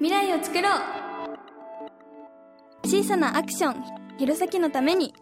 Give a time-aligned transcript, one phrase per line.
[0.00, 0.80] 未来を作ろう。
[2.84, 3.84] 小さなアクション
[4.18, 5.14] 弘前のために。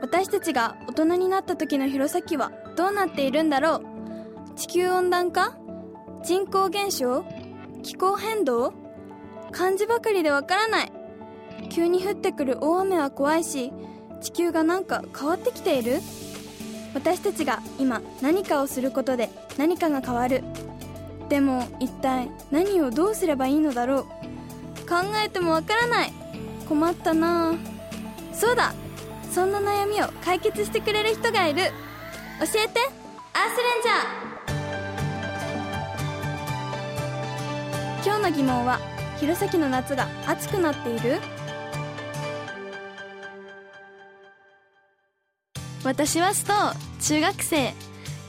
[0.00, 4.54] 私たちが大人になった時の弘前はどうなっているんだろう。
[4.56, 5.56] 地球温暖化
[6.24, 7.24] 人口減少
[7.82, 8.72] 気候変動
[9.52, 10.92] 漢字ばかりでわからない。
[11.70, 13.72] 急に降ってくる大雨は怖いし
[14.20, 16.00] 地球がなんか変わってきている。
[16.94, 20.42] 私たちが今何かをすることで何かが変わる。
[21.28, 24.04] でも一体何をどうすればいいのだろう。
[24.88, 26.12] 考えてもわからない。
[26.68, 27.54] 困ったな。
[28.32, 28.74] そうだ。
[29.32, 31.72] そんな悩みを解決してくれる人がいる。
[32.40, 32.80] 教えて。
[33.34, 38.06] アースレンジャー。
[38.06, 38.78] 今日の疑問は
[39.18, 41.20] 弘前の夏が暑くなっている？
[45.84, 46.52] 私はスト
[47.02, 47.74] 中学生。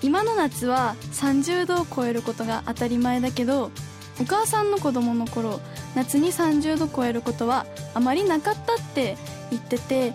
[0.01, 3.71] 今の夏は30度を超えることが当たり前だけど
[4.19, 5.59] お母さんの子供の頃
[5.95, 9.15] 夏に30度超えることはあまりなかったって
[9.51, 10.13] 言ってて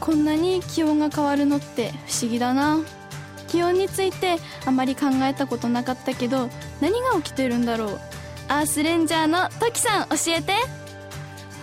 [0.00, 2.80] こんなに気温が変わるのって不思議だな。
[3.46, 6.48] 気温についてあまり考えたことなかったけど
[6.80, 8.00] 何が起きてるんだろう。
[8.48, 10.54] アースレンジャーのトキさん教えて。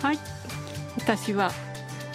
[0.00, 0.18] はい。
[0.96, 1.50] 私は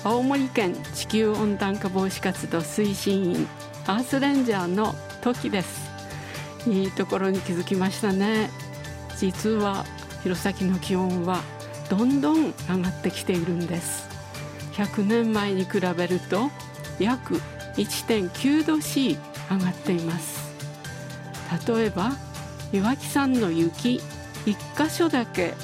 [0.04, 3.48] 青森県地球温暖化防止活動推進員
[3.86, 4.96] アースレンジャーの
[5.34, 5.90] 時です。
[6.68, 8.52] いいところに気づきましたね。
[9.18, 9.84] 実は
[10.22, 11.42] 弘前の気温は
[11.90, 14.08] どんどん上がってきているんです。
[14.74, 16.52] 100年前に比べると
[17.00, 17.42] 約
[17.76, 19.18] 1.9度 C
[19.50, 20.54] 上がっています。
[21.68, 22.12] 例えば
[22.72, 24.02] 岩木山の雪
[24.46, 25.56] 1箇所だけ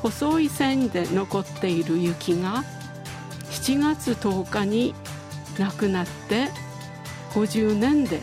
[0.00, 2.64] 細い線で残っている雪が
[3.50, 4.94] 7月10日に
[5.58, 6.48] なくなって
[7.34, 8.22] 50年で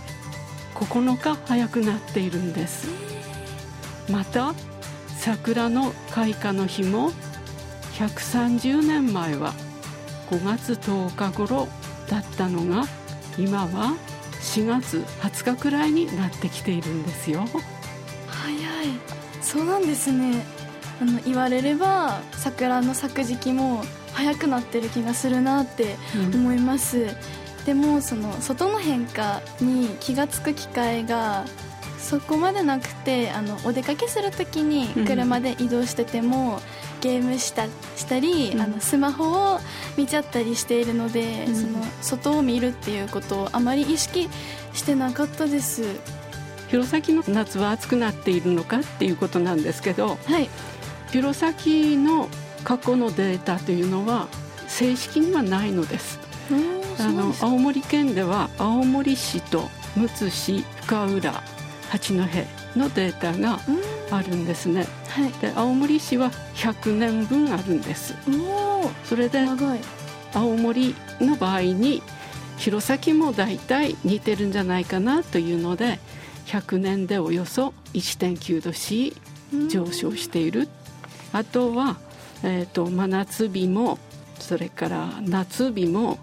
[0.75, 2.87] 9日早くなっているんです。
[4.09, 4.53] また
[5.17, 7.11] 桜の開花の日も
[7.93, 9.53] 130年前は
[10.29, 11.67] 5月10日頃
[12.09, 12.85] だったのが
[13.37, 13.95] 今は
[14.41, 17.45] 4月20日くらいになってきているんですよ。
[18.27, 18.87] 早い。
[19.41, 20.45] そうなんですね。
[21.01, 25.95] あの言われれば桜の咲く時期も早くなってる気がするなって
[26.33, 27.07] 思います、うん、
[27.65, 31.45] でもその外の変化に気が付く機会が
[31.97, 36.59] そこまでなくてあのお出かけする時に車で移動してても、うん、
[36.99, 39.59] ゲームしたしたり、うん、あのスマホを
[39.95, 44.29] 見ちゃったりしているので、うん、その外を見るっていうことをあまり意識
[44.73, 45.83] してなかったです。
[46.67, 50.49] 弘前の夏は暑くなっているのかっていうことなんですけど、はい、
[51.11, 52.27] 弘前の
[52.63, 54.27] 過去のデータというのは
[54.67, 56.19] 正式にはないのです。
[56.99, 61.43] あの青森県では青森市とむつ市深浦
[61.89, 62.19] 八戸
[62.79, 63.59] のデータが
[64.11, 64.87] あるんですね。
[65.09, 68.15] はい、で青森市は100年分あるんです。
[69.05, 69.45] それで
[70.33, 72.01] 青森の場合に
[72.57, 75.99] 弘前も大体似てるんじゃないかなというので
[76.47, 79.15] 100年でおよそ1.9度 C
[79.69, 80.67] 上昇している。
[81.31, 81.97] あとは
[82.43, 83.97] えーと、真夏日も
[84.37, 86.19] それから夏日も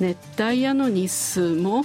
[0.00, 1.84] 熱帯夜の日数も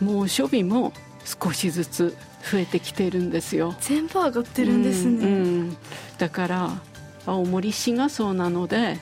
[0.00, 0.92] 猛暑日も
[1.24, 2.16] 少しずつ
[2.50, 3.76] 増えてきているんですよ。
[3.80, 5.76] 全部上がってるんですね、うんうん、
[6.18, 6.70] だから
[7.24, 8.98] 青森市がそうなので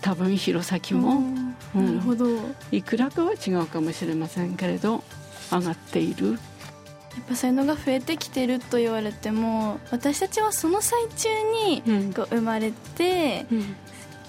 [0.00, 1.22] 多分弘前も、
[1.74, 2.26] うん、なるほど。
[2.72, 5.04] いくらかは違うかもしれませんけれど
[5.52, 6.32] 上がっている。
[6.32, 11.28] やっぱそういうのが増えてきてると言われても私たちはその最中
[11.66, 13.44] にこう生まれて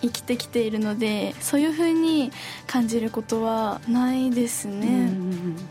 [0.02, 2.32] 生きてきているのでそういうふうに
[2.68, 5.12] 感じることはないですね、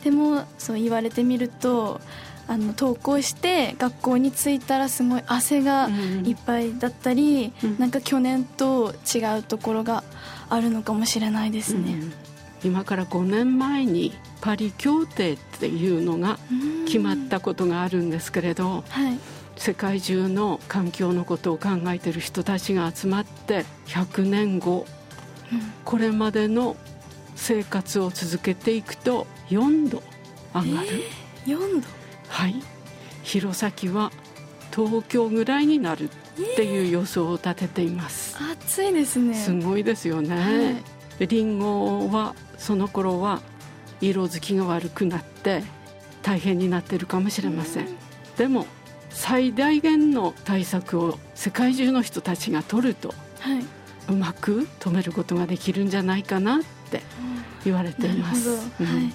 [0.05, 2.01] でもそう言われてみると
[2.47, 5.89] あの登校して学校に着いたらすごい汗が
[6.25, 10.03] いっぱいだったり、うん、なんか去年と違うところが
[10.49, 12.13] あるのかもしれないですね、うん
[12.65, 16.39] 今から5年前にパリ協定っていうのが
[16.87, 19.19] 決まったことがあるんですけれど、はい、
[19.59, 24.87] 世界中の環境のことを考えている人たちが集まって100年後、
[25.53, 26.77] うん、これまでの
[27.35, 30.03] 生活を続けていくと4度
[30.55, 30.89] 上がる、
[31.47, 31.89] えー、4度？
[32.29, 32.55] はい。
[33.23, 34.11] 弘前は
[34.75, 36.09] 東京ぐらいになるっ
[36.57, 39.35] ていう予想を立てています、えー、暑いですね。
[39.35, 43.41] すごいですよね、はい、リンゴはその頃は
[44.01, 45.63] 色づきが悪くなって
[46.23, 47.89] 大変になっているかもしれません、ん、
[48.37, 48.67] でも
[49.11, 53.65] 最大限の対策を世界中の人たちが取ると、はい、
[54.09, 56.59] うまく止めることができるんじゃないかなっ
[56.91, 57.03] て
[57.65, 58.57] 言われています、うん、
[58.87, 59.13] はい、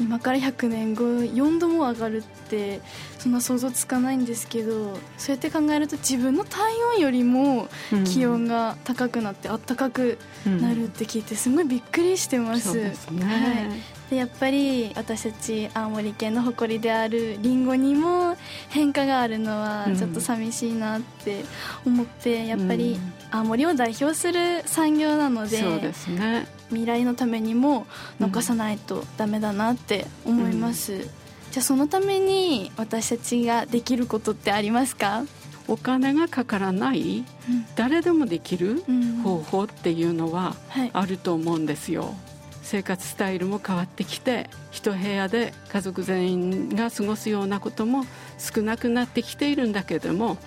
[0.00, 2.80] 今から100年後4度も上がるって
[3.18, 7.68] そんな想像つかないんですけどそうやって考えると自分の体温よりも
[8.04, 12.78] 気温が高くなってあったかくなるって聞いてすごいびっくりしてます。
[12.78, 18.36] うん、すね、はいでやっぱり私たち青森県の誇りであるりんごにも
[18.68, 21.46] 変化があるのはちょっと寂しいなって
[21.86, 23.00] 思って、やっぱり
[23.30, 26.46] 青森を代表する産業なので、そうですね。
[26.68, 27.86] 未来のためにも
[28.20, 35.24] 残さないとダメだなって思います、うん、じゃあそのために私たちができることってありますか？
[35.68, 38.82] お金がかからない、うん、誰でもできる
[39.24, 40.54] 方法っていうのは
[40.92, 42.14] あると思うんですよ、はい、
[42.72, 48.06] 生活スタイルも変わってきて一部屋で家族全員が過ごすようなことも
[48.38, 50.38] 少なくなってきているんだけども、はい、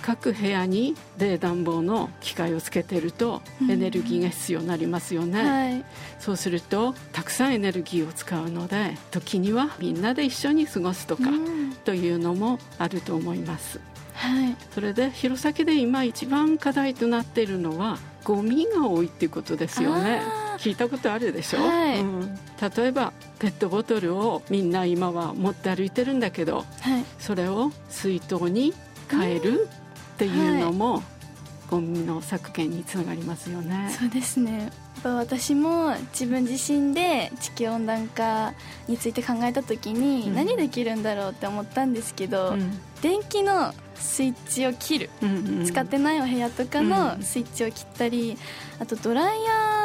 [0.00, 5.84] 各部屋に冷暖房の機械をつけてるとエネルギーが必要になりますよね、うんはい、
[6.20, 13.80] そうするとたくさんエネルギーを使うので時にはみんなで一緒に過ごすとか、うん、というのもあると思います、
[14.14, 22.34] はい、それで弘前で今一番課題となっているのはゴミが多いっていうことですよね聞いたことあるでしょ、はい、うん、
[22.76, 28.72] 例えばペットボトルをみんな今は持って歩いてるんだけど、はい、それを水筒に
[29.10, 29.68] 変える、
[30.16, 31.02] っていうのも、はい、
[31.70, 33.94] ゴミの削減につながりますよね。
[33.98, 34.72] そうですね。
[35.04, 38.54] 私も自分自身で地球温暖化
[38.88, 48.36] について考えた時に何できるんだろうって思ったんですけど、うん、電気のスイッチを切る、うんうん、使ってないお部屋とかのスイッチを切ったり、
[48.76, 49.75] うん、あとドライヤー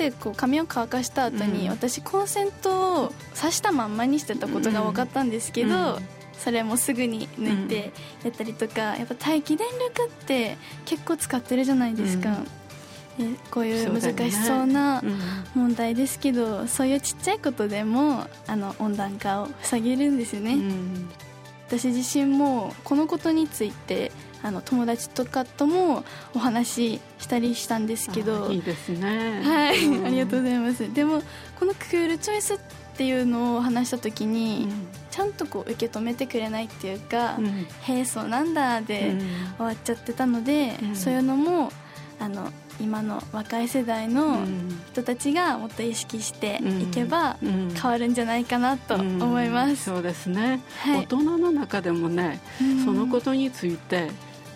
[0.00, 5.98] でこう髪を乾かした後に、私コンセントを挿したまんまにしてたことが分かったんですけど、
[6.38, 7.92] それもすぐに抜いて
[8.24, 10.56] やったりとか、やっぱ待機電力って
[10.86, 12.38] 結構使ってるじゃないですか、
[13.18, 15.02] うん、こういう難しそうな
[15.54, 21.10] 問題ですけどそう,、いうちっちゃいことでもあの温暖化を防げるんですよね、うん、
[21.68, 26.04] 私自身もこのことについてあの友達とかとも
[26.34, 28.50] お話ししたりしたんですけど。
[28.50, 29.42] いいですね。
[29.44, 30.92] はい、うん、ありがとうございます。
[30.92, 31.22] でも
[31.58, 32.58] このクールチョイスっ
[32.96, 34.68] ていうのを話した時に、
[35.10, 39.16] ちゃんとこう受け止めてくれないっていうか「うん、へえそうなんだ」で
[39.56, 41.72] 終わっちゃってたので、うん、そういうのも
[42.18, 42.50] あの
[42.80, 44.38] 今の若い世代の
[44.92, 52.40] 人たちがもっと意識していけば変わるんじゃないかなと思います、そうですね、はい、大人の中でもね、
[52.84, 54.10] そのことについて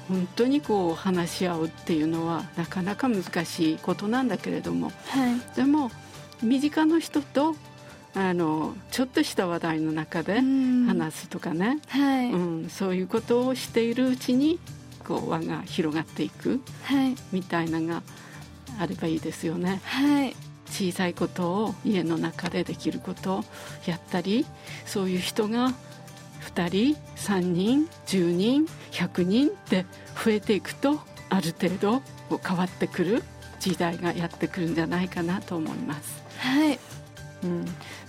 [0.08, 5.90] 本当にこう話し合うっていうのはなかなか難しいことなんだけれども、はい、でも
[6.42, 7.54] 身近な人と
[8.14, 12.36] あのちょっとした話題の中で話すとかね、はい、う
[12.66, 14.60] ん、そういうことをしているうちに
[15.04, 18.02] こう輪が広がっていく、はい、みたいなのが
[18.78, 19.80] あればいいですよね。
[19.84, 20.36] はい、
[20.66, 23.44] 小さいことを家の中でできることを
[23.86, 24.46] やったり
[24.86, 25.72] そういう人が
[26.44, 29.86] 2人3人10人100人って
[30.24, 31.00] 増えていくと
[31.30, 32.02] ある程度
[32.38, 33.22] 変わってくる
[33.60, 36.22] 時代がやってくるんじゃないかなと思います。
[36.38, 36.78] はい、
[37.44, 37.64] うん、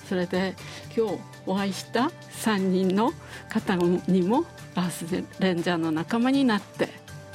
[0.08, 0.56] それで
[0.96, 2.12] 今日お会いした
[2.44, 3.14] 3人の
[3.50, 4.44] 方にも
[4.76, 6.90] アースレンジャーの仲間になって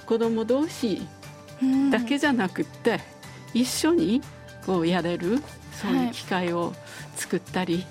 [0.06, 1.02] 子供同士
[1.90, 3.00] だけじゃなくって、
[3.54, 4.22] 一緒に
[4.66, 5.42] こうやれる
[5.72, 6.72] そういう機会を
[7.16, 7.84] 作ったり、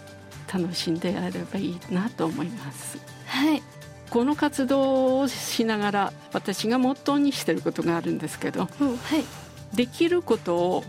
[0.51, 2.97] 楽しんでやればいいなと思います。
[3.27, 3.61] はい、
[4.09, 10.83] この活動をしながら私がモットーにしてることがあるんですけど、はい、できることを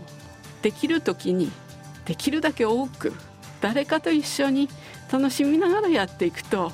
[0.61, 1.51] できる時に
[2.05, 3.13] できるだけ多く
[3.61, 4.69] 誰かと一緒に
[5.11, 6.71] 楽しみながらやっていくと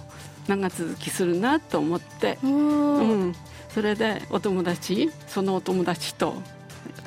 [0.47, 3.35] 長続きするなと思って、うん、
[3.69, 6.35] それでお友達そのお友達と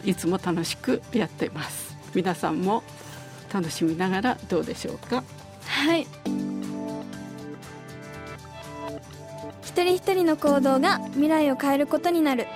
[0.04, 1.96] いつも楽しくやっています。
[2.14, 2.82] 皆さんも
[3.52, 5.24] 楽しみながらどうでしょうか？
[5.66, 6.06] はい。
[9.62, 12.46] 一人一人の行動が未来を変えることになる。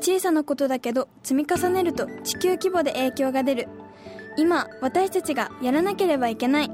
[0.00, 3.68] 小さなことだけど積み重ねると地球規模で影響が出る。
[4.36, 6.70] 今私たちがやらなければいけない。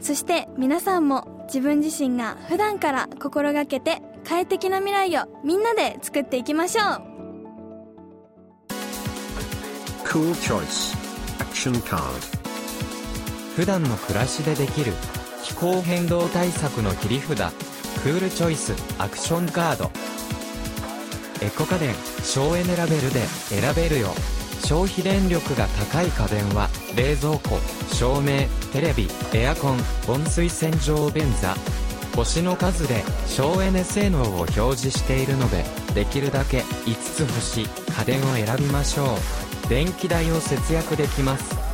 [0.00, 7.08] そして皆さんも自分自身が普段から心がけて快適な未来をみんなで作っていきましょう。
[10.04, 10.96] Cool Choice.
[11.38, 12.37] Action Card.
[13.58, 14.92] 普段の暮らしでできる
[15.42, 17.52] 気候変動対策の切り札
[18.04, 19.90] クールチョイスアクションカード。
[21.44, 24.10] エコ家電省エネラベルで選べるよ。
[24.64, 27.58] 消費電力が高い家電は冷蔵庫
[27.92, 31.56] 照明テレビエアコン温水洗浄便座。
[32.14, 35.64] 星の数で省エネ性能を表示しているので
[35.96, 39.16] できるだけ5つ星家電を選びましょ
[39.66, 39.68] う。
[39.68, 41.67] 電気代を節約できます。